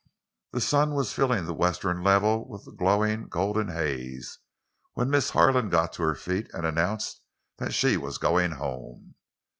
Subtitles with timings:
[0.51, 4.39] The sun was filling the western level with a glowing, golden haze
[4.93, 7.21] when Miss Harlan got to her feet and announced
[7.57, 9.13] that she was going home.